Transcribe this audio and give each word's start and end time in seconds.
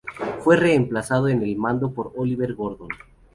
Fue 0.39 0.57
reemplazado 0.57 1.27
en 1.27 1.43
el 1.43 1.55
mando 1.57 1.93
por 1.93 2.11
Oliver 2.15 2.55
Gordon. 2.55 2.89